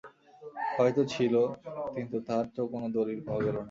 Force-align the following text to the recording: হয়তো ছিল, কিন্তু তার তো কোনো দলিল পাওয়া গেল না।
হয়তো 0.77 1.01
ছিল, 1.13 1.33
কিন্তু 1.95 2.17
তার 2.27 2.45
তো 2.55 2.61
কোনো 2.73 2.87
দলিল 2.97 3.19
পাওয়া 3.27 3.41
গেল 3.45 3.55
না। 3.55 3.59